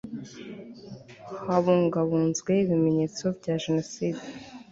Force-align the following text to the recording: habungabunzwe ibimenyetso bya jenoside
habungabunzwe 1.47 2.51
ibimenyetso 2.63 3.23
bya 3.37 3.55
jenoside 3.63 4.23